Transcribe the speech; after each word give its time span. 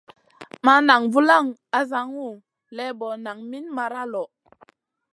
Ma 0.65 0.73
nan 0.87 1.01
vulaŋ 1.13 1.45
asaŋu 1.79 2.27
lébo 2.75 3.07
naŋ 3.25 3.37
min 3.49 3.65
mara 3.75 4.03
lo. 4.13 4.23